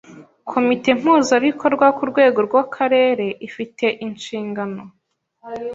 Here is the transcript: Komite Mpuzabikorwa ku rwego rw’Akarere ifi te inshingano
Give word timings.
Komite 0.51 0.89
Mpuzabikorwa 0.99 1.87
ku 1.97 2.03
rwego 2.11 2.39
rw’Akarere 2.47 3.25
ifi 3.47 3.65
te 3.77 3.87
inshingano 4.07 4.81